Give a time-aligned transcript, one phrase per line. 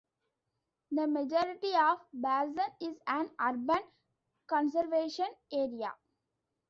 [0.91, 3.83] The majority of Balzan is an Urban
[4.47, 5.93] Conservation Area.